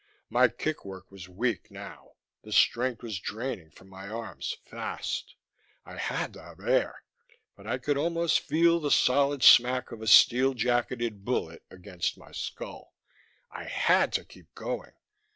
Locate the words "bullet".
11.23-11.61